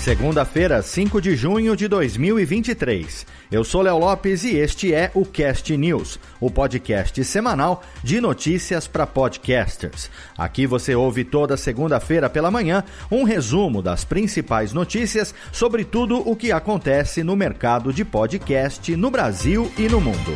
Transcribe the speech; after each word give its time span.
Segunda-feira, 0.00 0.80
5 0.80 1.20
de 1.20 1.36
junho 1.36 1.76
de 1.76 1.86
2023. 1.86 3.26
Eu 3.52 3.62
sou 3.62 3.82
Léo 3.82 3.98
Lopes 3.98 4.44
e 4.44 4.56
este 4.56 4.94
é 4.94 5.10
o 5.12 5.26
Cast 5.26 5.76
News, 5.76 6.18
o 6.40 6.50
podcast 6.50 7.22
semanal 7.22 7.82
de 8.02 8.18
notícias 8.18 8.88
para 8.88 9.06
podcasters. 9.06 10.10
Aqui 10.38 10.66
você 10.66 10.94
ouve 10.94 11.22
toda 11.22 11.54
segunda-feira 11.54 12.30
pela 12.30 12.50
manhã 12.50 12.82
um 13.10 13.24
resumo 13.24 13.82
das 13.82 14.02
principais 14.02 14.72
notícias 14.72 15.34
sobre 15.52 15.84
tudo 15.84 16.26
o 16.26 16.34
que 16.34 16.50
acontece 16.50 17.22
no 17.22 17.36
mercado 17.36 17.92
de 17.92 18.02
podcast 18.02 18.96
no 18.96 19.10
Brasil 19.10 19.70
e 19.76 19.86
no 19.86 20.00
mundo. 20.00 20.34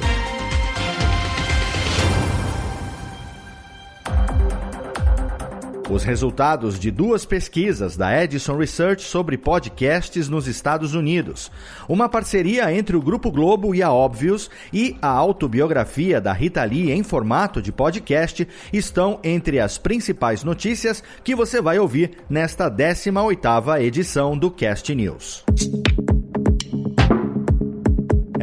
Os 5.91 6.03
resultados 6.03 6.79
de 6.79 6.91
duas 6.91 7.27
pesquisas 7.27 7.95
da 7.95 8.23
Edison 8.23 8.57
Research 8.57 9.03
sobre 9.03 9.37
podcasts 9.37 10.29
nos 10.29 10.47
Estados 10.47 10.95
Unidos, 10.95 11.51
uma 11.87 12.09
parceria 12.09 12.73
entre 12.73 12.97
o 12.97 13.03
Grupo 13.03 13.31
Globo 13.31 13.75
e 13.75 13.83
a 13.83 13.93
Óbvios 13.93 14.51
e 14.73 14.97
a 15.03 15.09
autobiografia 15.09 16.23
da 16.23 16.33
Rita 16.33 16.65
Lee 16.65 16.91
em 16.91 17.03
formato 17.03 17.61
de 17.61 17.71
podcast 17.71 18.49
estão 18.73 19.21
entre 19.23 19.61
as 19.61 19.77
principais 19.77 20.43
notícias 20.43 21.03
que 21.23 21.35
você 21.35 21.61
vai 21.61 21.79
ouvir 21.79 22.13
nesta 22.31 22.71
18ª 22.71 23.81
edição 23.83 24.39
do 24.39 24.51
Cast 24.51 24.95
News. 24.95 25.45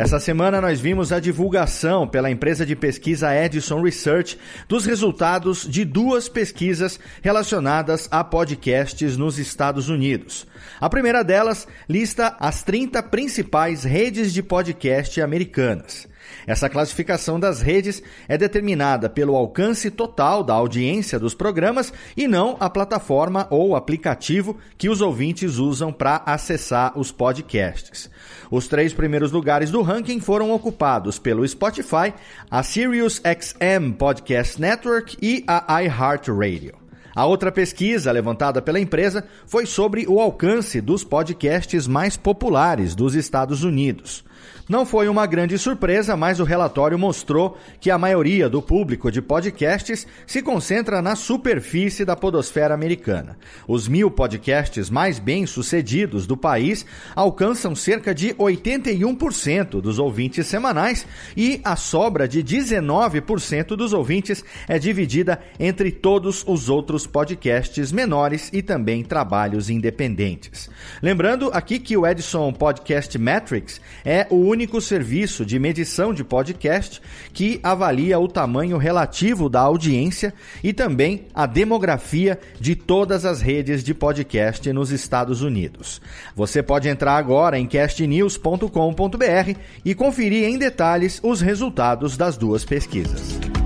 Essa 0.01 0.19
semana 0.19 0.59
nós 0.59 0.81
vimos 0.81 1.11
a 1.11 1.19
divulgação 1.19 2.07
pela 2.07 2.31
empresa 2.31 2.65
de 2.65 2.75
pesquisa 2.75 3.35
Edison 3.35 3.83
Research 3.83 4.35
dos 4.67 4.83
resultados 4.83 5.63
de 5.69 5.85
duas 5.85 6.27
pesquisas 6.27 6.99
relacionadas 7.21 8.07
a 8.09 8.23
podcasts 8.23 9.15
nos 9.15 9.37
Estados 9.37 9.89
Unidos. 9.89 10.47
A 10.79 10.89
primeira 10.89 11.23
delas 11.23 11.67
lista 11.87 12.35
as 12.39 12.63
30 12.63 13.01
principais 13.03 13.83
redes 13.83 14.33
de 14.33 14.41
podcast 14.41 15.21
americanas. 15.21 16.07
Essa 16.45 16.69
classificação 16.69 17.39
das 17.39 17.61
redes 17.61 18.01
é 18.27 18.37
determinada 18.37 19.09
pelo 19.09 19.35
alcance 19.35 19.91
total 19.91 20.43
da 20.43 20.53
audiência 20.53 21.19
dos 21.19 21.33
programas 21.33 21.93
e 22.15 22.27
não 22.27 22.57
a 22.59 22.69
plataforma 22.69 23.47
ou 23.49 23.75
aplicativo 23.75 24.57
que 24.77 24.89
os 24.89 25.01
ouvintes 25.01 25.57
usam 25.57 25.91
para 25.91 26.21
acessar 26.25 26.97
os 26.97 27.11
podcasts. 27.11 28.09
Os 28.49 28.67
três 28.67 28.93
primeiros 28.93 29.31
lugares 29.31 29.71
do 29.71 29.81
ranking 29.81 30.19
foram 30.19 30.51
ocupados 30.51 31.19
pelo 31.19 31.47
Spotify, 31.47 32.13
a 32.49 32.63
SiriusXM 32.63 33.93
Podcast 33.97 34.59
Network 34.59 35.17
e 35.21 35.43
a 35.47 35.81
iHeartRadio. 35.81 36.80
A 37.15 37.25
outra 37.25 37.51
pesquisa 37.51 38.11
levantada 38.11 38.61
pela 38.61 38.79
empresa 38.79 39.25
foi 39.45 39.65
sobre 39.65 40.05
o 40.07 40.19
alcance 40.19 40.79
dos 40.79 41.03
podcasts 41.03 41.87
mais 41.87 42.15
populares 42.15 42.95
dos 42.95 43.15
Estados 43.15 43.63
Unidos. 43.63 44.23
Não 44.67 44.85
foi 44.85 45.07
uma 45.07 45.25
grande 45.25 45.57
surpresa, 45.57 46.15
mas 46.15 46.39
o 46.39 46.43
relatório 46.43 46.97
mostrou 46.97 47.57
que 47.79 47.91
a 47.91 47.97
maioria 47.97 48.49
do 48.49 48.61
público 48.61 49.11
de 49.11 49.21
podcasts 49.21 50.07
se 50.25 50.41
concentra 50.41 51.01
na 51.01 51.15
superfície 51.15 52.05
da 52.05 52.15
podosfera 52.15 52.73
americana. 52.73 53.37
Os 53.67 53.87
mil 53.87 54.09
podcasts 54.09 54.89
mais 54.89 55.19
bem-sucedidos 55.19 56.25
do 56.25 56.37
país 56.37 56.85
alcançam 57.15 57.75
cerca 57.75 58.13
de 58.13 58.33
81% 58.35 59.81
dos 59.81 59.99
ouvintes 59.99 60.47
semanais 60.47 61.05
e 61.35 61.59
a 61.63 61.75
sobra 61.75 62.27
de 62.27 62.43
19% 62.43 63.75
dos 63.75 63.93
ouvintes 63.93 64.43
é 64.67 64.79
dividida 64.79 65.39
entre 65.59 65.91
todos 65.91 66.43
os 66.47 66.69
outros 66.69 67.05
podcasts 67.05 67.91
menores 67.91 68.49
e 68.53 68.61
também 68.61 69.03
trabalhos 69.03 69.69
independentes. 69.69 70.69
Lembrando 71.01 71.49
aqui 71.53 71.79
que 71.79 71.97
o 71.97 72.07
Edison 72.07 72.53
Podcast 72.53 73.17
Metrics 73.17 73.81
é 74.05 74.27
o 74.31 74.37
único 74.37 74.79
serviço 74.79 75.45
de 75.45 75.59
medição 75.59 76.13
de 76.13 76.23
podcast 76.23 77.01
que 77.33 77.59
avalia 77.61 78.17
o 78.17 78.27
tamanho 78.27 78.77
relativo 78.77 79.49
da 79.49 79.59
audiência 79.59 80.33
e 80.63 80.71
também 80.71 81.27
a 81.33 81.45
demografia 81.45 82.39
de 82.59 82.75
todas 82.75 83.25
as 83.25 83.41
redes 83.41 83.83
de 83.83 83.93
podcast 83.93 84.71
nos 84.71 84.89
Estados 84.89 85.41
Unidos. 85.41 86.01
Você 86.35 86.63
pode 86.63 86.87
entrar 86.87 87.17
agora 87.17 87.59
em 87.59 87.67
castnews.com.br 87.67 89.59
e 89.83 89.93
conferir 89.93 90.45
em 90.45 90.57
detalhes 90.57 91.19
os 91.21 91.41
resultados 91.41 92.15
das 92.15 92.37
duas 92.37 92.63
pesquisas. 92.63 93.60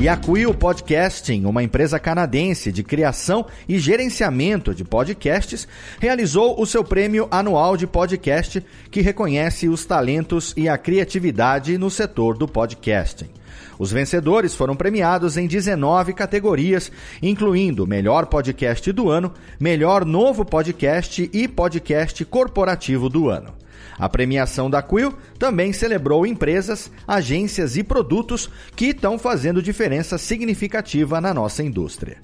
E 0.00 0.08
a 0.08 0.16
Quill 0.16 0.52
Podcasting, 0.52 1.44
uma 1.44 1.62
empresa 1.62 1.98
canadense 1.98 2.72
de 2.72 2.82
criação 2.82 3.46
e 3.68 3.78
gerenciamento 3.78 4.74
de 4.74 4.84
podcasts, 4.84 5.68
realizou 6.00 6.60
o 6.60 6.66
seu 6.66 6.84
prêmio 6.84 7.28
anual 7.30 7.76
de 7.76 7.86
podcast, 7.86 8.62
que 8.90 9.00
reconhece 9.00 9.68
os 9.68 9.86
talentos 9.86 10.52
e 10.56 10.68
a 10.68 10.76
criatividade 10.76 11.78
no 11.78 11.90
setor 11.90 12.36
do 12.36 12.46
podcasting. 12.46 13.30
Os 13.78 13.92
vencedores 13.92 14.54
foram 14.54 14.76
premiados 14.76 15.36
em 15.36 15.46
19 15.46 16.12
categorias, 16.12 16.92
incluindo 17.22 17.86
Melhor 17.86 18.26
Podcast 18.26 18.90
do 18.92 19.08
Ano, 19.08 19.32
Melhor 19.58 20.04
Novo 20.04 20.44
Podcast 20.44 21.30
e 21.32 21.48
Podcast 21.48 22.24
Corporativo 22.24 23.08
do 23.08 23.30
Ano. 23.30 23.63
A 23.98 24.08
premiação 24.08 24.68
da 24.68 24.82
Quill 24.82 25.14
também 25.38 25.72
celebrou 25.72 26.26
empresas, 26.26 26.90
agências 27.06 27.76
e 27.76 27.82
produtos 27.82 28.50
que 28.74 28.86
estão 28.86 29.18
fazendo 29.18 29.62
diferença 29.62 30.18
significativa 30.18 31.20
na 31.20 31.32
nossa 31.32 31.62
indústria. 31.62 32.18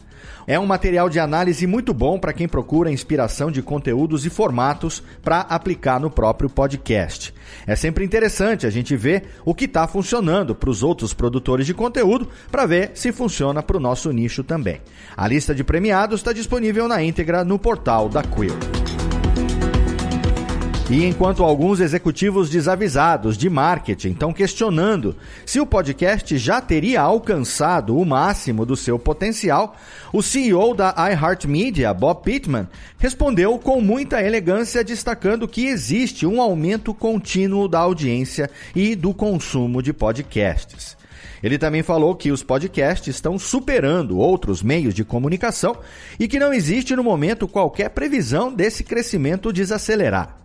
É 0.47 0.59
um 0.59 0.67
material 0.67 1.09
de 1.09 1.19
análise 1.19 1.67
muito 1.67 1.95
bom 1.95 2.19
para 2.19 2.33
quem 2.33 2.49
procura 2.49 2.91
inspiração 2.91 3.51
de 3.51 3.63
conteúdos 3.63 4.27
e 4.27 4.31
formatos 4.31 5.03
para 5.23 5.41
aplicar 5.41 6.01
no 6.01 6.11
próprio 6.11 6.51
podcast. 6.51 7.33
É 7.67 7.77
sempre 7.77 8.05
interessante 8.05 8.67
a 8.67 8.71
gente 8.71 8.97
ver 8.97 9.25
o 9.45 9.55
que 9.55 9.67
está 9.67 9.87
funcionando 9.87 10.55
para 10.55 10.71
os 10.71 10.83
outros 10.83 11.15
produtores 11.15 11.67
de 11.67 11.75
conteúdo 11.75 12.29
para 12.51 12.67
ver 12.67 12.93
se 12.95 13.13
funciona 13.13 13.63
para 13.63 13.77
o 13.77 13.81
nosso 13.81 14.11
nicho 14.13 14.43
também. 14.43 14.81
A 15.17 15.27
lista 15.29 15.55
de 15.55 15.65
premiados 15.65 16.21
está 16.21 16.33
disponível 16.33 16.89
na 16.89 17.03
íntegra 17.03 17.45
no 17.45 17.59
portal 17.59 18.09
da 18.09 18.23
Quill. 18.23 19.00
E 20.91 21.05
enquanto 21.07 21.45
alguns 21.45 21.79
executivos 21.79 22.51
desavisados 22.51 23.39
de 23.39 23.49
marketing 23.49 24.11
estão 24.11 24.33
questionando 24.33 25.15
se 25.47 25.61
o 25.61 25.65
podcast 25.65 26.37
já 26.37 26.61
teria 26.61 27.01
alcançado 27.01 27.97
o 27.97 28.05
máximo 28.05 28.67
do 28.67 28.75
seu 28.75 28.99
potencial, 28.99 29.77
o 30.13 30.21
CEO 30.21 30.75
da 30.75 30.93
iHeartMedia, 30.99 31.95
Bob 31.95 32.25
Pittman, 32.25 32.67
respondeu 32.99 33.57
com 33.57 33.81
muita 33.81 34.21
elegância, 34.21 34.83
destacando 34.83 35.47
que 35.47 35.67
existe 35.67 36.27
um 36.27 36.43
aumento 36.43 36.93
contínuo 36.93 37.69
da 37.69 37.79
audiência 37.79 38.51
e 38.75 38.97
do 38.97 39.15
consumo 39.15 39.81
de 39.81 39.93
podcasts. 39.93 40.97
Ele 41.41 41.57
também 41.57 41.85
falou 41.85 42.17
que 42.17 42.33
os 42.33 42.43
podcasts 42.43 43.15
estão 43.15 43.39
superando 43.39 44.19
outros 44.19 44.61
meios 44.61 44.93
de 44.93 45.05
comunicação 45.05 45.77
e 46.19 46.27
que 46.27 46.41
não 46.41 46.53
existe 46.53 46.97
no 46.97 47.05
momento 47.05 47.47
qualquer 47.47 47.91
previsão 47.91 48.53
desse 48.53 48.83
crescimento 48.83 49.53
desacelerar. 49.53 50.40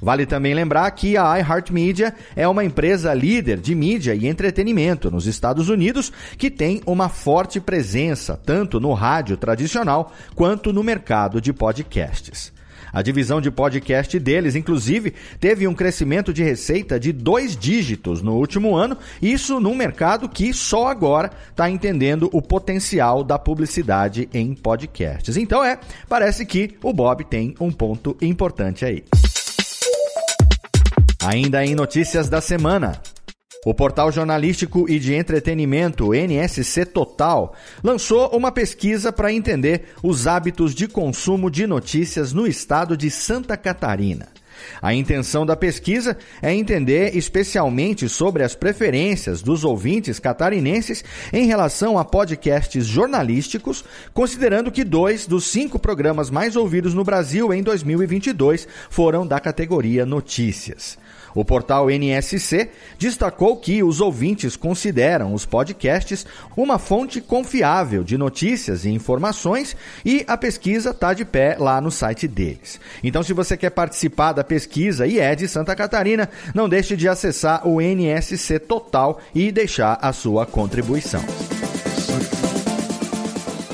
Vale 0.00 0.26
também 0.26 0.54
lembrar 0.54 0.90
que 0.92 1.16
a 1.16 1.38
iHeartMedia 1.38 2.14
é 2.36 2.46
uma 2.46 2.64
empresa 2.64 3.12
líder 3.12 3.58
de 3.58 3.74
mídia 3.74 4.14
e 4.14 4.26
entretenimento 4.26 5.10
nos 5.10 5.26
Estados 5.26 5.68
Unidos 5.68 6.12
que 6.36 6.50
tem 6.50 6.80
uma 6.86 7.08
forte 7.08 7.60
presença 7.60 8.38
tanto 8.44 8.80
no 8.80 8.92
rádio 8.92 9.36
tradicional 9.36 10.12
quanto 10.34 10.72
no 10.72 10.82
mercado 10.82 11.40
de 11.40 11.52
podcasts. 11.52 12.52
A 12.92 13.02
divisão 13.02 13.40
de 13.40 13.50
podcast 13.50 14.18
deles, 14.18 14.54
inclusive, 14.54 15.12
teve 15.38 15.66
um 15.66 15.74
crescimento 15.74 16.32
de 16.32 16.42
receita 16.42 16.98
de 16.98 17.12
dois 17.12 17.56
dígitos 17.56 18.22
no 18.22 18.36
último 18.36 18.76
ano, 18.76 18.96
isso 19.20 19.60
num 19.60 19.74
mercado 19.74 20.28
que 20.28 20.52
só 20.52 20.88
agora 20.88 21.30
está 21.50 21.68
entendendo 21.68 22.30
o 22.32 22.40
potencial 22.40 23.22
da 23.22 23.38
publicidade 23.38 24.28
em 24.32 24.54
podcasts. 24.54 25.36
Então 25.36 25.62
é, 25.62 25.78
parece 26.08 26.46
que 26.46 26.76
o 26.82 26.92
Bob 26.92 27.24
tem 27.24 27.54
um 27.60 27.70
ponto 27.70 28.16
importante 28.22 28.84
aí. 28.84 29.04
Ainda 31.24 31.64
em 31.64 31.74
notícias 31.74 32.28
da 32.28 32.40
semana. 32.40 33.02
O 33.66 33.74
portal 33.74 34.12
jornalístico 34.12 34.88
e 34.88 35.00
de 35.00 35.14
entretenimento 35.14 36.14
NSC 36.14 36.86
Total 36.86 37.56
lançou 37.82 38.28
uma 38.28 38.52
pesquisa 38.52 39.12
para 39.12 39.32
entender 39.32 39.88
os 40.00 40.28
hábitos 40.28 40.72
de 40.72 40.86
consumo 40.86 41.50
de 41.50 41.66
notícias 41.66 42.32
no 42.32 42.46
estado 42.46 42.96
de 42.96 43.10
Santa 43.10 43.56
Catarina. 43.56 44.28
A 44.80 44.94
intenção 44.94 45.44
da 45.44 45.56
pesquisa 45.56 46.16
é 46.40 46.54
entender 46.54 47.16
especialmente 47.16 48.08
sobre 48.08 48.42
as 48.42 48.54
preferências 48.54 49.42
dos 49.42 49.64
ouvintes 49.64 50.18
catarinenses 50.18 51.04
em 51.32 51.46
relação 51.46 51.98
a 51.98 52.04
podcasts 52.04 52.86
jornalísticos, 52.86 53.84
considerando 54.14 54.70
que 54.70 54.84
dois 54.84 55.26
dos 55.26 55.46
cinco 55.46 55.78
programas 55.78 56.30
mais 56.30 56.56
ouvidos 56.56 56.94
no 56.94 57.04
Brasil 57.04 57.52
em 57.52 57.62
2022 57.62 58.68
foram 58.88 59.26
da 59.26 59.40
categoria 59.40 60.06
Notícias. 60.06 60.96
O 61.38 61.44
portal 61.44 61.88
NSC 61.88 62.68
destacou 62.98 63.56
que 63.56 63.80
os 63.80 64.00
ouvintes 64.00 64.56
consideram 64.56 65.32
os 65.32 65.46
podcasts 65.46 66.26
uma 66.56 66.80
fonte 66.80 67.20
confiável 67.20 68.02
de 68.02 68.18
notícias 68.18 68.84
e 68.84 68.90
informações 68.90 69.76
e 70.04 70.24
a 70.26 70.36
pesquisa 70.36 70.90
está 70.90 71.14
de 71.14 71.24
pé 71.24 71.56
lá 71.56 71.80
no 71.80 71.92
site 71.92 72.26
deles. 72.26 72.80
Então, 73.04 73.22
se 73.22 73.32
você 73.32 73.56
quer 73.56 73.70
participar 73.70 74.32
da 74.32 74.42
pesquisa 74.42 75.06
e 75.06 75.20
é 75.20 75.36
de 75.36 75.46
Santa 75.46 75.76
Catarina, 75.76 76.28
não 76.52 76.68
deixe 76.68 76.96
de 76.96 77.08
acessar 77.08 77.64
o 77.68 77.80
NSC 77.80 78.58
Total 78.58 79.20
e 79.32 79.52
deixar 79.52 79.96
a 80.02 80.12
sua 80.12 80.44
contribuição. 80.44 81.22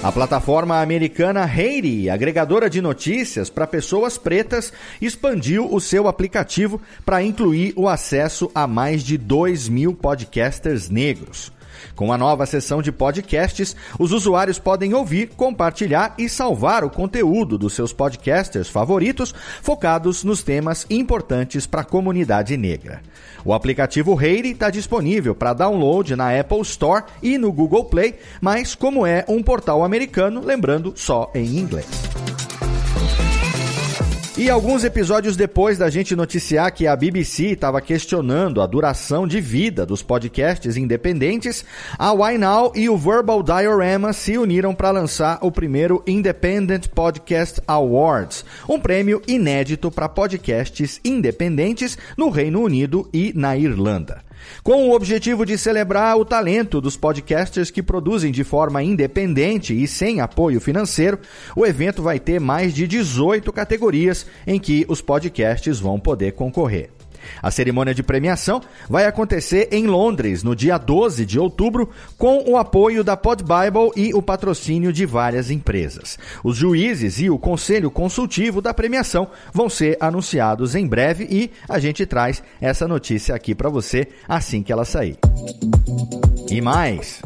A 0.05 0.13
plataforma 0.13 0.83
americana 0.83 1.45
Haiti, 1.47 2.11
agregadora 2.11 2.69
de 2.69 2.83
notícias 2.83 3.49
para 3.49 3.67
pessoas 3.67 4.19
pretas, 4.19 4.71
expandiu 5.01 5.67
o 5.73 5.81
seu 5.81 6.07
aplicativo 6.07 6.79
para 7.07 7.23
incluir 7.23 7.73
o 7.75 7.89
acesso 7.89 8.51
a 8.55 8.67
mais 8.67 9.03
de 9.03 9.17
2 9.17 9.71
mil 9.71 9.95
podcasters 9.95 10.91
negros. 10.91 11.51
Com 11.95 12.13
a 12.13 12.19
nova 12.19 12.47
seção 12.47 12.83
de 12.83 12.91
podcasts, 12.91 13.77
os 13.99 14.13
usuários 14.13 14.59
podem 14.59 14.95
ouvir, 14.95 15.31
compartilhar 15.37 16.15
e 16.19 16.29
salvar 16.29 16.85
o 16.85 16.91
conteúdo 16.91 17.57
dos 17.57 17.73
seus 17.75 17.93
podcasters 17.93 18.69
favoritos, 18.69 19.35
focados 19.63 20.25
nos 20.25 20.43
temas 20.43 20.87
importantes 20.91 21.67
para 21.67 21.83
a 21.83 21.85
comunidade 21.85 22.57
negra. 22.57 23.01
O 23.45 23.53
aplicativo 23.53 24.15
Reire 24.15 24.51
está 24.51 24.71
disponível 24.71 25.35
para 25.35 25.53
download 25.53 26.17
na 26.17 26.39
Apple 26.39 26.63
Store 26.63 27.05
e 27.23 27.37
no 27.37 27.53
Google 27.53 27.85
Play, 27.85 28.15
mas 28.41 28.75
como 28.75 29.07
é 29.07 29.25
um 29.29 29.43
portal 29.43 29.85
americano, 29.85 30.41
lembrando 30.41 30.95
só 30.97 31.31
em 31.35 31.59
inglês. 31.59 32.34
E 34.37 34.51
alguns 34.51 34.83
episódios 34.83 35.37
depois 35.37 35.79
da 35.79 35.89
gente 35.89 36.17
noticiar 36.17 36.73
que 36.73 36.89
a 36.89 36.97
BBC 36.97 37.53
estava 37.53 37.81
questionando 37.81 38.61
a 38.61 38.67
duração 38.67 39.29
de 39.29 39.41
vida 39.41 39.87
dos 39.87 40.03
podcasts 40.03 40.77
independentes, 40.77 41.65
a 41.97 42.13
Why 42.13 42.37
Now 42.37 42.73
e 42.75 42.89
o 42.89 42.97
Verbal 42.97 43.45
Diorama 43.45 44.13
se 44.13 44.37
uniram 44.37 44.75
para 44.75 44.91
lançar 44.91 45.39
o 45.41 45.53
primeiro 45.53 46.03
Independent 46.05 46.89
Podcast 46.89 47.61
Awards, 47.65 48.45
um 48.69 48.81
prêmio 48.81 49.23
inédito 49.29 49.89
para 49.89 50.09
podcasts 50.09 51.01
independentes 51.05 51.97
no 52.17 52.29
Reino 52.29 52.61
Unido 52.61 53.09
e 53.13 53.33
na 53.37 53.57
Irlanda. 53.57 54.21
Com 54.63 54.89
o 54.89 54.95
objetivo 54.95 55.45
de 55.45 55.59
celebrar 55.59 56.17
o 56.17 56.25
talento 56.25 56.81
dos 56.81 56.97
podcasters 56.97 57.71
que 57.71 57.83
produzem 57.83 58.33
de 58.33 58.45
forma 58.45 58.83
independente 58.83 59.75
e 59.75 59.87
sem 59.87 60.21
apoio 60.21 60.61
financeiro, 60.61 61.19
o 61.55 61.67
evento 61.67 62.03
vai 62.03 62.19
ter 62.19 62.41
mais 62.41 62.75
de 62.75 62.87
18 62.87 63.53
categorias 63.53 64.27
em 64.47 64.59
que 64.59 64.85
os 64.89 65.01
podcasts 65.01 65.79
vão 65.79 66.01
poder 66.01 66.33
concorrer. 66.33 66.91
A 67.43 67.51
cerimônia 67.51 67.95
de 67.95 68.03
premiação 68.03 68.61
vai 68.89 69.07
acontecer 69.07 69.69
em 69.73 69.87
Londres 69.87 70.43
no 70.43 70.55
dia 70.55 70.79
12 70.79 71.25
de 71.25 71.39
outubro, 71.39 71.91
com 72.19 72.45
o 72.49 72.57
apoio 72.57 73.05
da 73.05 73.17
Pod 73.17 73.43
Bible 73.43 73.91
e 73.97 74.15
o 74.15 74.23
patrocínio 74.23 74.93
de 74.93 75.07
várias 75.07 75.51
empresas. 75.51 76.19
Os 76.43 76.57
juízes 76.57 77.21
e 77.21 77.31
o 77.31 77.39
conselho 77.39 77.91
consultivo 77.91 78.61
da 78.61 78.75
premiação 78.75 79.29
vão 79.53 79.69
ser 79.69 79.97
anunciados 80.01 80.75
em 80.75 80.87
breve 80.87 81.27
e 81.31 81.51
a 81.69 81.79
gente 81.79 82.07
traz 82.07 82.43
essa 82.61 82.89
notícia 82.89 83.35
aqui 83.35 83.55
para 83.55 83.69
você 83.69 84.09
assim 84.29 84.63
que 84.63 84.73
ela 84.73 84.85
sair. 84.85 85.19
E 86.51 86.61
mais. 86.61 87.23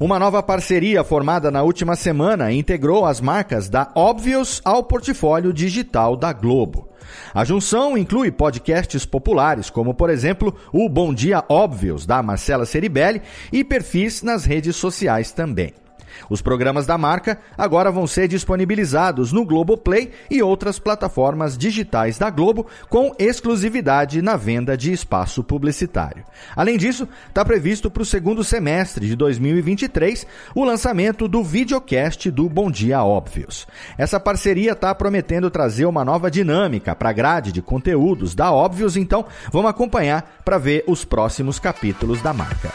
Uma 0.00 0.18
nova 0.18 0.42
parceria 0.42 1.04
formada 1.04 1.48
na 1.48 1.62
última 1.62 1.94
semana 1.94 2.52
integrou 2.52 3.06
as 3.06 3.20
marcas 3.20 3.68
da 3.68 3.88
Obvious 3.94 4.60
ao 4.64 4.82
portfólio 4.82 5.52
digital 5.52 6.16
da 6.16 6.32
Globo. 6.32 6.91
A 7.34 7.44
junção 7.44 7.96
inclui 7.96 8.30
podcasts 8.30 9.04
populares, 9.04 9.70
como 9.70 9.94
por 9.94 10.10
exemplo 10.10 10.54
o 10.72 10.88
Bom 10.88 11.12
Dia 11.12 11.44
Óbvios, 11.48 12.06
da 12.06 12.22
Marcela 12.22 12.64
Ceribelli, 12.66 13.22
e 13.52 13.64
perfis 13.64 14.22
nas 14.22 14.44
redes 14.44 14.76
sociais 14.76 15.32
também. 15.32 15.81
Os 16.28 16.42
programas 16.42 16.86
da 16.86 16.96
marca 16.96 17.38
agora 17.56 17.90
vão 17.90 18.06
ser 18.06 18.28
disponibilizados 18.28 19.32
no 19.32 19.44
Globoplay 19.44 20.10
e 20.30 20.42
outras 20.42 20.78
plataformas 20.78 21.56
digitais 21.56 22.18
da 22.18 22.30
Globo 22.30 22.66
com 22.88 23.12
exclusividade 23.18 24.20
na 24.22 24.36
venda 24.36 24.76
de 24.76 24.92
espaço 24.92 25.42
publicitário. 25.42 26.24
Além 26.56 26.76
disso, 26.76 27.08
está 27.28 27.44
previsto 27.44 27.90
para 27.90 28.02
o 28.02 28.06
segundo 28.06 28.42
semestre 28.44 29.06
de 29.06 29.16
2023 29.16 30.26
o 30.54 30.64
lançamento 30.64 31.28
do 31.28 31.42
videocast 31.42 32.30
do 32.30 32.48
Bom 32.48 32.70
Dia 32.70 33.02
Óbvios. 33.02 33.66
Essa 33.96 34.18
parceria 34.18 34.72
está 34.72 34.94
prometendo 34.94 35.50
trazer 35.50 35.86
uma 35.86 36.04
nova 36.04 36.30
dinâmica 36.30 36.94
para 36.94 37.10
a 37.10 37.12
grade 37.12 37.52
de 37.52 37.62
conteúdos 37.62 38.34
da 38.34 38.52
Óbvios, 38.52 38.96
então 38.96 39.24
vamos 39.52 39.70
acompanhar 39.70 40.40
para 40.44 40.58
ver 40.58 40.84
os 40.86 41.04
próximos 41.04 41.58
capítulos 41.58 42.20
da 42.22 42.32
marca. 42.32 42.72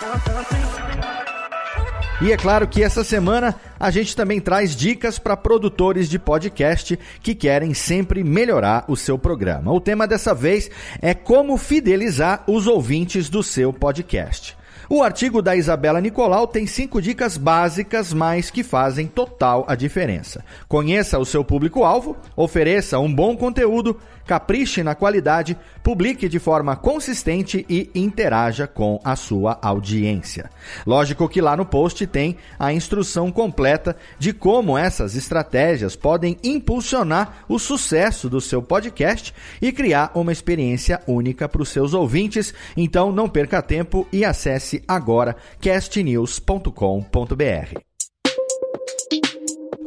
E 2.20 2.32
é 2.32 2.38
claro 2.38 2.68
que 2.68 2.82
essa 2.82 3.04
semana 3.04 3.54
a 3.80 3.92
gente 3.92 4.16
também 4.16 4.42
traz 4.42 4.76
dicas 4.76 5.20
para 5.20 5.38
produtores 5.38 6.10
de 6.10 6.18
podcast 6.18 6.98
que 7.22 7.36
querem 7.36 7.76
sempre 7.76 8.24
melhorar 8.24 8.86
o 8.88 8.96
seu 8.96 9.20
programa. 9.20 9.72
O 9.72 9.80
tema 9.80 10.08
dessa 10.08 10.34
vez 10.34 10.68
é 11.00 11.14
como 11.14 11.56
fidelizar 11.58 12.44
os 12.48 12.66
ouvintes 12.66 13.30
do 13.30 13.44
seu 13.44 13.72
podcast. 13.72 14.58
O 14.90 15.04
artigo 15.04 15.42
da 15.42 15.56
Isabela 15.56 16.02
Nicolau 16.02 16.48
tem 16.48 16.66
cinco 16.66 17.00
dicas 17.00 17.38
básicas, 17.38 18.14
mas 18.14 18.50
que 18.50 18.64
fazem 18.64 19.06
total 19.06 19.66
a 19.68 19.76
diferença. 19.76 20.44
Conheça 20.68 21.20
o 21.20 21.26
seu 21.26 21.44
público-alvo, 21.44 22.18
ofereça 22.36 22.98
um 22.98 23.14
bom 23.14 23.36
conteúdo, 23.36 24.00
capriche 24.28 24.84
na 24.84 24.94
qualidade, 24.94 25.58
publique 25.82 26.28
de 26.28 26.38
forma 26.38 26.76
consistente 26.76 27.66
e 27.70 27.90
interaja 27.96 28.68
com 28.68 29.00
a 29.04 29.16
sua 29.16 29.58
audiência. 29.62 30.50
Lógico 30.86 31.30
que 31.30 31.42
lá 31.42 31.56
no 31.56 31.66
post 31.66 32.06
tem 32.06 32.36
a 32.60 32.74
instrução 32.74 33.32
completa 33.32 33.96
de 34.20 34.34
como 34.34 34.78
essas 34.78 35.16
estratégias 35.16 35.96
podem 35.96 36.38
impulsionar 36.44 37.46
o 37.48 37.58
sucesso 37.58 38.30
do 38.30 38.42
seu 38.42 38.62
podcast 38.62 39.34
e 39.62 39.72
criar 39.72 40.12
uma 40.14 40.34
experiência 40.34 41.02
única 41.08 41.48
para 41.48 41.62
os 41.62 41.70
seus 41.70 41.94
ouvintes. 41.94 42.54
Então 42.76 43.12
não 43.12 43.30
perca 43.30 43.62
tempo 43.62 44.06
e 44.12 44.26
acesse 44.26 44.84
agora 44.88 45.38
castnews.com.br. 45.62 47.80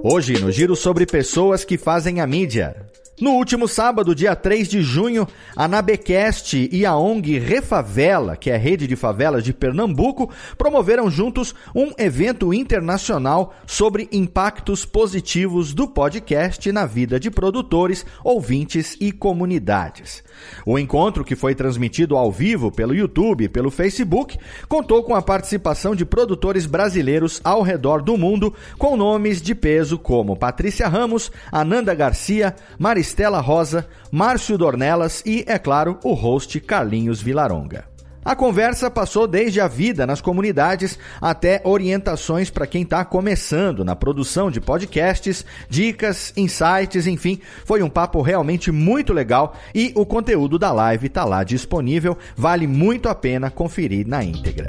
Hoje, 0.02 0.40
no 0.40 0.50
giro 0.50 0.74
sobre 0.74 1.04
pessoas 1.04 1.62
que 1.62 1.76
fazem 1.76 2.20
a 2.20 2.26
mídia. 2.26 2.74
No 3.20 3.32
último 3.32 3.68
sábado, 3.68 4.14
dia 4.14 4.34
3 4.34 4.66
de 4.66 4.80
junho, 4.80 5.28
a 5.54 5.68
Nabecast 5.68 6.70
e 6.72 6.86
a 6.86 6.96
ONG 6.96 7.38
Refavela, 7.38 8.34
que 8.34 8.50
é 8.50 8.54
a 8.54 8.58
rede 8.58 8.86
de 8.86 8.96
favelas 8.96 9.44
de 9.44 9.52
Pernambuco, 9.52 10.30
promoveram 10.56 11.10
juntos 11.10 11.54
um 11.74 11.92
evento 11.98 12.54
internacional 12.54 13.54
sobre 13.66 14.08
impactos 14.10 14.86
positivos 14.86 15.74
do 15.74 15.86
podcast 15.86 16.72
na 16.72 16.86
vida 16.86 17.20
de 17.20 17.30
produtores, 17.30 18.06
ouvintes 18.24 18.96
e 18.98 19.12
comunidades. 19.12 20.24
O 20.64 20.78
encontro, 20.78 21.22
que 21.22 21.36
foi 21.36 21.54
transmitido 21.54 22.16
ao 22.16 22.32
vivo 22.32 22.72
pelo 22.72 22.94
YouTube 22.94 23.44
e 23.44 23.48
pelo 23.50 23.70
Facebook, 23.70 24.38
contou 24.66 25.02
com 25.02 25.14
a 25.14 25.20
participação 25.20 25.94
de 25.94 26.06
produtores 26.06 26.64
brasileiros 26.64 27.38
ao 27.44 27.60
redor 27.60 28.00
do 28.00 28.16
mundo, 28.16 28.54
com 28.78 28.96
nomes 28.96 29.42
de 29.42 29.54
peso 29.54 29.98
como 29.98 30.38
Patrícia 30.38 30.88
Ramos, 30.88 31.30
Ananda 31.52 31.94
Garcia, 31.94 32.56
Maristela 32.78 33.09
Estela 33.10 33.40
Rosa, 33.40 33.88
Márcio 34.10 34.56
Dornelas 34.56 35.20
e, 35.26 35.44
é 35.48 35.58
claro, 35.58 35.98
o 36.04 36.14
host 36.14 36.60
Carlinhos 36.60 37.20
Vilaronga. 37.20 37.84
A 38.24 38.36
conversa 38.36 38.88
passou 38.88 39.26
desde 39.26 39.60
a 39.60 39.66
vida 39.66 40.06
nas 40.06 40.20
comunidades 40.20 40.96
até 41.20 41.60
orientações 41.64 42.50
para 42.50 42.68
quem 42.68 42.82
está 42.82 43.04
começando 43.04 43.84
na 43.84 43.96
produção 43.96 44.48
de 44.48 44.60
podcasts, 44.60 45.44
dicas, 45.68 46.32
insights, 46.36 47.08
enfim, 47.08 47.40
foi 47.64 47.82
um 47.82 47.90
papo 47.90 48.22
realmente 48.22 48.70
muito 48.70 49.12
legal 49.12 49.56
e 49.74 49.92
o 49.96 50.06
conteúdo 50.06 50.56
da 50.56 50.70
live 50.70 51.08
está 51.08 51.24
lá 51.24 51.42
disponível, 51.42 52.16
vale 52.36 52.66
muito 52.68 53.08
a 53.08 53.14
pena 53.14 53.50
conferir 53.50 54.06
na 54.06 54.22
íntegra. 54.22 54.68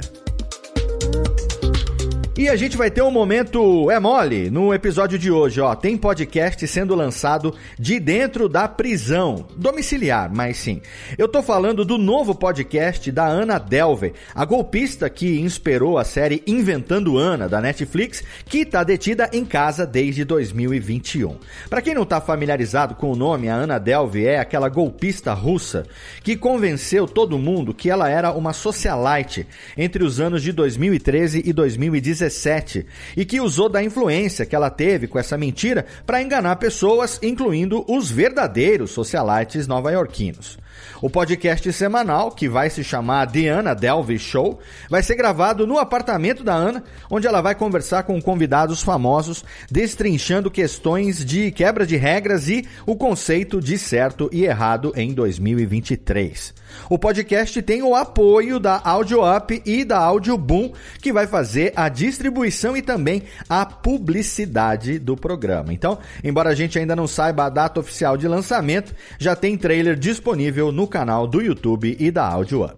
E 2.34 2.48
a 2.48 2.56
gente 2.56 2.78
vai 2.78 2.90
ter 2.90 3.02
um 3.02 3.10
momento 3.10 3.90
é 3.90 4.00
mole 4.00 4.48
no 4.48 4.72
episódio 4.72 5.18
de 5.18 5.30
hoje, 5.30 5.60
ó. 5.60 5.74
Tem 5.74 5.98
podcast 5.98 6.66
sendo 6.66 6.94
lançado 6.94 7.54
de 7.78 8.00
dentro 8.00 8.48
da 8.48 8.66
prisão, 8.66 9.46
domiciliar, 9.54 10.32
mas 10.34 10.56
sim. 10.56 10.80
Eu 11.18 11.28
tô 11.28 11.42
falando 11.42 11.84
do 11.84 11.98
novo 11.98 12.34
podcast 12.34 13.12
da 13.12 13.26
Ana 13.26 13.58
Delve, 13.58 14.14
a 14.34 14.46
golpista 14.46 15.10
que 15.10 15.40
inspirou 15.40 15.98
a 15.98 16.04
série 16.04 16.42
Inventando 16.46 17.18
Ana 17.18 17.50
da 17.50 17.60
Netflix, 17.60 18.24
que 18.46 18.64
tá 18.64 18.82
detida 18.82 19.28
em 19.30 19.44
casa 19.44 19.86
desde 19.86 20.24
2021. 20.24 21.36
Para 21.68 21.82
quem 21.82 21.94
não 21.94 22.06
tá 22.06 22.18
familiarizado 22.18 22.94
com 22.94 23.12
o 23.12 23.16
nome, 23.16 23.50
a 23.50 23.56
Ana 23.56 23.78
Delve 23.78 24.24
é 24.24 24.38
aquela 24.38 24.70
golpista 24.70 25.34
russa 25.34 25.84
que 26.24 26.34
convenceu 26.34 27.06
todo 27.06 27.38
mundo 27.38 27.74
que 27.74 27.90
ela 27.90 28.08
era 28.08 28.32
uma 28.32 28.54
socialite 28.54 29.46
entre 29.76 30.02
os 30.02 30.18
anos 30.18 30.42
de 30.42 30.50
2013 30.50 31.42
e 31.44 31.52
2017 31.52 32.21
2017 32.22 32.86
e 33.16 33.24
que 33.24 33.40
usou 33.40 33.68
da 33.68 33.82
influência 33.82 34.46
que 34.46 34.54
ela 34.54 34.70
teve 34.70 35.06
com 35.06 35.18
essa 35.18 35.36
mentira 35.36 35.86
para 36.06 36.22
enganar 36.22 36.56
pessoas, 36.56 37.18
incluindo 37.22 37.84
os 37.88 38.10
verdadeiros 38.10 38.90
socialites 38.90 39.66
nova-iorquinos. 39.66 40.58
O 41.00 41.10
podcast 41.10 41.72
semanal, 41.72 42.30
que 42.30 42.48
vai 42.48 42.70
se 42.70 42.82
chamar 42.82 43.30
The 43.30 43.48
Ana 43.48 43.74
Delvey 43.74 44.18
Show, 44.18 44.60
vai 44.88 45.02
ser 45.02 45.16
gravado 45.16 45.66
no 45.66 45.78
apartamento 45.78 46.44
da 46.44 46.54
Ana, 46.54 46.84
onde 47.10 47.26
ela 47.26 47.40
vai 47.40 47.54
conversar 47.54 48.04
com 48.04 48.20
convidados 48.20 48.82
famosos, 48.82 49.44
destrinchando 49.70 50.50
questões 50.50 51.24
de 51.24 51.50
quebra 51.50 51.86
de 51.86 51.96
regras 51.96 52.48
e 52.48 52.66
o 52.86 52.96
conceito 52.96 53.60
de 53.60 53.78
certo 53.78 54.28
e 54.32 54.44
errado 54.44 54.92
em 54.96 55.12
2023. 55.12 56.54
O 56.88 56.98
podcast 56.98 57.60
tem 57.62 57.82
o 57.82 57.94
apoio 57.94 58.58
da 58.58 58.80
Audio 58.82 59.20
Up 59.24 59.62
e 59.64 59.84
da 59.84 59.98
Audio 59.98 60.36
Boom, 60.38 60.72
que 61.00 61.12
vai 61.12 61.26
fazer 61.26 61.72
a 61.76 61.88
distribuição 61.88 62.76
e 62.76 62.82
também 62.82 63.22
a 63.48 63.64
publicidade 63.64 64.98
do 64.98 65.16
programa. 65.16 65.72
Então, 65.72 65.98
embora 66.24 66.50
a 66.50 66.54
gente 66.54 66.78
ainda 66.78 66.96
não 66.96 67.06
saiba 67.06 67.44
a 67.44 67.50
data 67.50 67.80
oficial 67.80 68.16
de 68.16 68.26
lançamento, 68.26 68.94
já 69.18 69.36
tem 69.36 69.56
trailer 69.56 69.96
disponível 69.96 70.71
no 70.72 70.88
canal 70.88 71.26
do 71.26 71.40
YouTube 71.40 71.96
e 72.00 72.10
da 72.10 72.26
Audio 72.26 72.64
Up. 72.64 72.74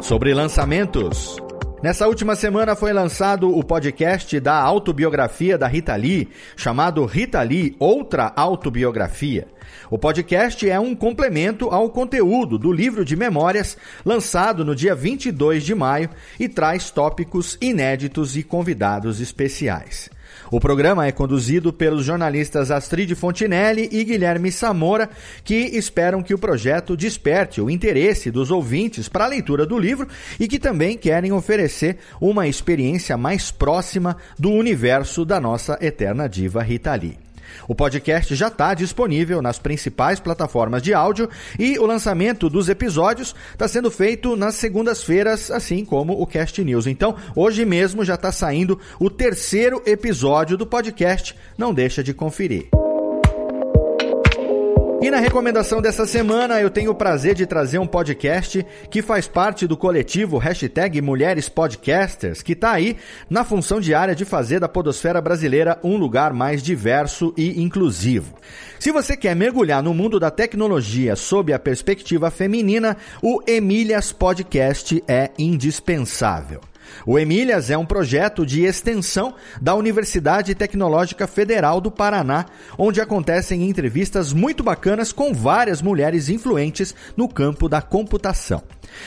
Sobre 0.00 0.34
lançamentos. 0.34 1.36
Nessa 1.82 2.08
última 2.08 2.34
semana 2.34 2.74
foi 2.74 2.94
lançado 2.94 3.54
o 3.54 3.62
podcast 3.62 4.40
da 4.40 4.54
autobiografia 4.54 5.58
da 5.58 5.66
Rita 5.66 5.94
Lee, 5.94 6.30
chamado 6.56 7.04
Rita 7.04 7.42
Lee 7.42 7.76
Outra 7.78 8.32
Autobiografia. 8.34 9.46
O 9.90 9.98
podcast 9.98 10.68
é 10.68 10.80
um 10.80 10.94
complemento 10.94 11.68
ao 11.68 11.90
conteúdo 11.90 12.58
do 12.58 12.72
livro 12.72 13.04
de 13.04 13.14
memórias 13.14 13.76
lançado 14.02 14.64
no 14.64 14.74
dia 14.74 14.94
22 14.94 15.62
de 15.62 15.74
maio 15.74 16.08
e 16.40 16.48
traz 16.48 16.90
tópicos 16.90 17.58
inéditos 17.60 18.34
e 18.34 18.42
convidados 18.42 19.20
especiais. 19.20 20.08
O 20.50 20.60
programa 20.60 21.06
é 21.06 21.12
conduzido 21.12 21.72
pelos 21.72 22.04
jornalistas 22.04 22.70
Astrid 22.70 23.14
Fontinelli 23.14 23.88
e 23.90 24.04
Guilherme 24.04 24.52
Samora, 24.52 25.08
que 25.42 25.54
esperam 25.54 26.22
que 26.22 26.34
o 26.34 26.38
projeto 26.38 26.96
desperte 26.96 27.60
o 27.60 27.70
interesse 27.70 28.30
dos 28.30 28.50
ouvintes 28.50 29.08
para 29.08 29.24
a 29.24 29.28
leitura 29.28 29.64
do 29.64 29.78
livro 29.78 30.06
e 30.38 30.46
que 30.46 30.58
também 30.58 30.96
querem 30.96 31.32
oferecer 31.32 31.98
uma 32.20 32.46
experiência 32.46 33.16
mais 33.16 33.50
próxima 33.50 34.16
do 34.38 34.50
universo 34.50 35.24
da 35.24 35.40
nossa 35.40 35.78
eterna 35.80 36.28
diva 36.28 36.62
Rita 36.62 36.94
Lee. 36.94 37.23
O 37.68 37.74
podcast 37.74 38.34
já 38.34 38.48
está 38.48 38.74
disponível 38.74 39.40
nas 39.40 39.58
principais 39.58 40.20
plataformas 40.20 40.82
de 40.82 40.94
áudio 40.94 41.28
e 41.58 41.78
o 41.78 41.86
lançamento 41.86 42.48
dos 42.48 42.68
episódios 42.68 43.34
está 43.52 43.66
sendo 43.66 43.90
feito 43.90 44.36
nas 44.36 44.54
segundas-feiras, 44.56 45.50
assim 45.50 45.84
como 45.84 46.20
o 46.20 46.26
Cast 46.26 46.62
News. 46.62 46.86
Então, 46.86 47.16
hoje 47.34 47.64
mesmo 47.64 48.04
já 48.04 48.14
está 48.14 48.30
saindo 48.32 48.78
o 48.98 49.10
terceiro 49.10 49.82
episódio 49.86 50.56
do 50.56 50.66
podcast. 50.66 51.34
Não 51.56 51.72
deixa 51.72 52.02
de 52.02 52.12
conferir. 52.12 52.83
E 55.04 55.10
na 55.10 55.18
recomendação 55.18 55.82
dessa 55.82 56.06
semana 56.06 56.62
eu 56.62 56.70
tenho 56.70 56.90
o 56.90 56.94
prazer 56.94 57.34
de 57.34 57.44
trazer 57.44 57.78
um 57.78 57.86
podcast 57.86 58.64
que 58.88 59.02
faz 59.02 59.28
parte 59.28 59.66
do 59.66 59.76
coletivo 59.76 60.38
hashtag 60.38 61.02
Mulheres 61.02 61.46
Podcasters, 61.46 62.40
que 62.40 62.54
está 62.54 62.72
aí 62.72 62.96
na 63.28 63.44
função 63.44 63.82
diária 63.82 64.14
de 64.14 64.24
fazer 64.24 64.60
da 64.60 64.66
podosfera 64.66 65.20
brasileira 65.20 65.78
um 65.84 65.98
lugar 65.98 66.32
mais 66.32 66.62
diverso 66.62 67.34
e 67.36 67.62
inclusivo. 67.62 68.34
Se 68.80 68.90
você 68.90 69.14
quer 69.14 69.36
mergulhar 69.36 69.82
no 69.82 69.92
mundo 69.92 70.18
da 70.18 70.30
tecnologia 70.30 71.14
sob 71.16 71.52
a 71.52 71.58
perspectiva 71.58 72.30
feminina, 72.30 72.96
o 73.20 73.42
Emílias 73.46 74.10
Podcast 74.10 75.04
é 75.06 75.30
indispensável. 75.38 76.62
O 77.06 77.18
Emílias 77.18 77.70
é 77.70 77.78
um 77.78 77.86
projeto 77.86 78.44
de 78.44 78.64
extensão 78.64 79.34
da 79.60 79.74
Universidade 79.74 80.54
Tecnológica 80.54 81.26
Federal 81.26 81.80
do 81.80 81.90
Paraná, 81.90 82.46
onde 82.78 83.00
acontecem 83.00 83.68
entrevistas 83.68 84.32
muito 84.32 84.62
bacanas 84.62 85.12
com 85.12 85.32
várias 85.32 85.82
mulheres 85.82 86.28
influentes 86.28 86.94
no 87.16 87.28
campo 87.28 87.68
da 87.68 87.82
computação. 87.82 88.62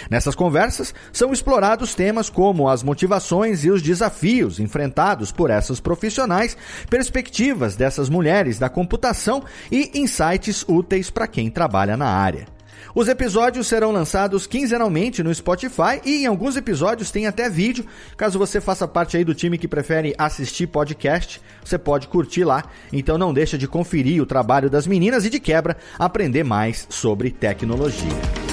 Nessas 0.09 0.35
conversas 0.35 0.93
são 1.11 1.31
explorados 1.31 1.95
temas 1.95 2.29
como 2.29 2.67
as 2.69 2.83
motivações 2.83 3.63
e 3.63 3.71
os 3.71 3.81
desafios 3.81 4.59
enfrentados 4.59 5.31
por 5.31 5.49
essas 5.49 5.79
profissionais, 5.79 6.57
perspectivas 6.89 7.75
dessas 7.75 8.09
mulheres 8.09 8.59
da 8.59 8.69
computação 8.69 9.43
e 9.71 9.91
insights 9.95 10.65
úteis 10.67 11.09
para 11.09 11.27
quem 11.27 11.49
trabalha 11.49 11.95
na 11.95 12.07
área. 12.07 12.56
Os 12.93 13.07
episódios 13.07 13.67
serão 13.67 13.91
lançados 13.91 14.47
quinzenalmente 14.47 15.21
no 15.21 15.33
Spotify 15.33 16.01
e 16.05 16.23
em 16.23 16.25
alguns 16.25 16.55
episódios 16.55 17.11
tem 17.11 17.27
até 17.27 17.49
vídeo. 17.49 17.85
Caso 18.15 18.39
você 18.39 18.59
faça 18.59 18.87
parte 18.87 19.17
aí 19.17 19.23
do 19.23 19.35
time 19.35 19.57
que 19.57 19.67
prefere 19.67 20.15
assistir 20.17 20.67
podcast, 20.67 21.41
você 21.63 21.77
pode 21.77 22.07
curtir 22.07 22.43
lá. 22.43 22.63
Então 22.91 23.17
não 23.17 23.33
deixa 23.33 23.57
de 23.57 23.67
conferir 23.67 24.21
o 24.21 24.25
trabalho 24.25 24.69
das 24.69 24.87
meninas 24.87 25.25
e 25.25 25.29
de 25.29 25.39
quebra 25.39 25.77
aprender 25.99 26.43
mais 26.43 26.87
sobre 26.89 27.31
tecnologia. 27.31 28.46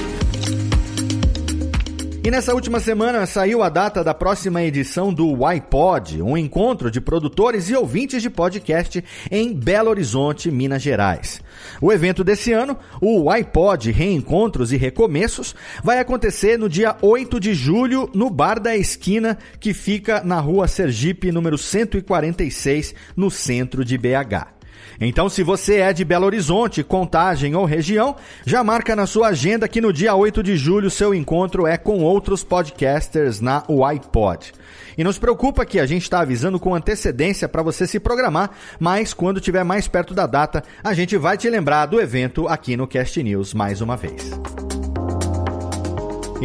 E 2.25 2.31
nessa 2.31 2.55
última 2.55 2.81
semana 2.81 3.27
saiu 3.27 3.63
a 3.63 3.69
data 3.69 4.03
da 4.03 4.15
próxima 4.15 4.63
edição 4.63 5.13
do 5.13 5.45
iPod, 5.45 6.23
um 6.23 6.39
encontro 6.39 6.91
de 6.91 6.99
produtores 6.99 7.69
e 7.69 7.77
ouvintes 7.77 8.23
de 8.23 8.31
podcast 8.31 9.05
em 9.31 9.53
Belo 9.53 9.91
Horizonte, 9.91 10.51
Minas 10.51 10.81
Gerais. 10.81 11.43
O 11.83 11.93
evento 11.93 12.25
desse 12.25 12.51
ano, 12.51 12.79
o 12.99 13.29
iPod 13.29 13.93
Reencontros 13.93 14.73
e 14.73 14.79
Recomeços, 14.79 15.55
vai 15.83 15.99
acontecer 15.99 16.59
no 16.59 16.67
dia 16.67 16.97
8 17.03 17.39
de 17.39 17.53
julho 17.53 18.09
no 18.15 18.31
Bar 18.31 18.59
da 18.59 18.75
Esquina, 18.75 19.37
que 19.61 19.75
fica 19.75 20.25
na 20.25 20.41
rua 20.41 20.67
Sergipe, 20.67 21.31
número 21.31 21.59
146, 21.59 22.95
no 23.15 23.31
centro 23.31 23.85
de 23.85 23.99
BH. 23.99 24.54
Então, 25.01 25.29
se 25.29 25.43
você 25.43 25.77
é 25.77 25.93
de 25.93 26.05
Belo 26.05 26.27
Horizonte, 26.27 26.83
Contagem 26.83 27.55
ou 27.55 27.65
região, 27.65 28.17
já 28.47 28.63
marca 28.63 28.95
na 28.95 29.07
sua 29.07 29.29
agenda 29.29 29.69
que 29.69 29.81
no 29.81 29.93
dia 29.93 30.15
8 30.15 30.43
de 30.43 30.57
julho 30.57 30.91
seu 30.91 31.15
encontro 31.15 31.67
é 31.67 31.77
com 31.77 32.01
outros 32.01 32.45
podcasters 32.45 33.41
na 33.41 33.63
iPod. 33.89 34.53
E 34.97 35.03
não 35.03 35.13
se 35.13 35.21
preocupa 35.21 35.67
que 35.67 35.81
a 35.81 35.87
gente 35.87 36.03
está 36.03 36.21
avisando 36.21 36.61
com 36.61 36.75
antecedência 36.75 37.49
para 37.49 37.63
você 37.63 37.87
se 37.87 37.99
programar, 37.99 38.51
mas 38.79 39.13
quando 39.13 39.41
tiver 39.41 39.65
mais 39.65 39.89
perto 39.89 40.15
da 40.15 40.27
data, 40.27 40.63
a 40.83 40.95
gente 40.95 41.17
vai 41.17 41.37
te 41.37 41.49
lembrar 41.49 41.87
do 41.87 42.01
evento 42.01 42.47
aqui 42.49 42.77
no 42.77 42.87
Cast 42.87 43.23
News 43.23 43.53
mais 43.53 43.81
uma 43.81 43.97
vez. 43.97 44.31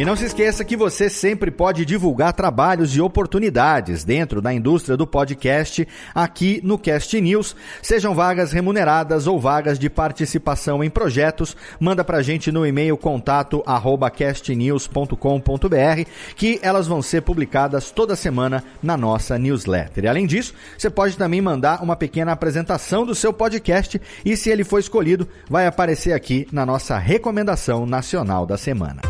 E 0.00 0.04
não 0.04 0.16
se 0.16 0.24
esqueça 0.24 0.64
que 0.64 0.78
você 0.78 1.10
sempre 1.10 1.50
pode 1.50 1.84
divulgar 1.84 2.32
trabalhos 2.32 2.96
e 2.96 3.02
oportunidades 3.02 4.02
dentro 4.02 4.40
da 4.40 4.50
indústria 4.50 4.96
do 4.96 5.06
podcast 5.06 5.86
aqui 6.14 6.58
no 6.64 6.78
Cast 6.78 7.20
News, 7.20 7.54
sejam 7.82 8.14
vagas 8.14 8.50
remuneradas 8.50 9.26
ou 9.26 9.38
vagas 9.38 9.78
de 9.78 9.90
participação 9.90 10.82
em 10.82 10.88
projetos, 10.88 11.54
manda 11.78 12.02
pra 12.02 12.22
gente 12.22 12.50
no 12.50 12.66
e-mail 12.66 12.96
contato 12.96 13.62
arroba 13.66 14.10
castnews.com.br 14.10 16.08
que 16.34 16.58
elas 16.62 16.86
vão 16.86 17.02
ser 17.02 17.20
publicadas 17.20 17.90
toda 17.90 18.16
semana 18.16 18.64
na 18.82 18.96
nossa 18.96 19.38
newsletter. 19.38 20.04
E 20.04 20.08
além 20.08 20.26
disso, 20.26 20.54
você 20.78 20.88
pode 20.88 21.14
também 21.14 21.42
mandar 21.42 21.82
uma 21.82 21.94
pequena 21.94 22.32
apresentação 22.32 23.04
do 23.04 23.14
seu 23.14 23.34
podcast 23.34 24.00
e 24.24 24.34
se 24.34 24.48
ele 24.48 24.64
for 24.64 24.78
escolhido, 24.78 25.28
vai 25.46 25.66
aparecer 25.66 26.14
aqui 26.14 26.48
na 26.50 26.64
nossa 26.64 26.96
recomendação 26.96 27.84
nacional 27.84 28.46
da 28.46 28.56
semana. 28.56 29.02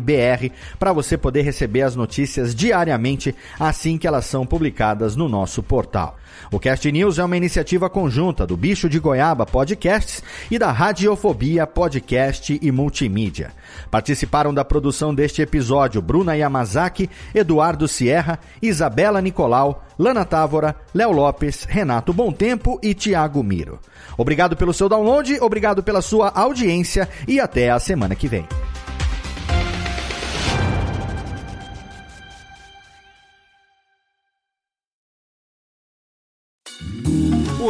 BR 0.00 0.50
para 0.78 0.92
você 0.92 1.16
poder 1.16 1.42
receber 1.42 1.82
as 1.82 1.96
notícias 1.96 2.54
diariamente 2.54 3.34
assim 3.58 3.98
que 3.98 4.06
elas 4.06 4.24
são 4.24 4.46
publicadas 4.46 5.16
no 5.16 5.28
nosso 5.28 5.62
portal. 5.62 6.18
O 6.50 6.58
Cast 6.58 6.90
News 6.90 7.18
é 7.18 7.24
uma 7.24 7.36
iniciativa 7.36 7.88
conjunta 7.88 8.46
do 8.46 8.56
Bicho 8.56 8.88
de 8.88 8.98
Goiaba 8.98 9.46
Podcasts 9.46 10.22
e 10.50 10.58
da 10.58 10.70
Radiofobia 10.70 11.66
Podcast 11.66 12.58
e 12.60 12.72
Multimídia. 12.72 13.52
Participaram 13.90 14.52
da 14.52 14.64
produção 14.64 15.14
deste 15.14 15.42
episódio 15.42 16.02
Bruna 16.02 16.36
Yamazaki, 16.36 17.08
Eduardo 17.34 17.88
Sierra, 17.88 18.38
Isabela 18.60 19.20
Nicolau, 19.20 19.84
Lana 19.98 20.24
Távora, 20.24 20.76
Léo 20.94 21.12
Lopes, 21.12 21.64
Renato 21.64 22.12
Tempo 22.32 22.78
e 22.82 22.94
Tiago 22.94 23.42
Miro. 23.42 23.78
Obrigado 24.16 24.56
pelo 24.56 24.72
seu 24.72 24.88
download, 24.88 25.38
obrigado 25.40 25.82
pela 25.82 26.02
sua 26.02 26.30
audiência 26.30 27.08
e 27.26 27.40
até 27.40 27.70
a 27.70 27.78
semana 27.78 28.14
que 28.14 28.28
vem. 28.28 28.46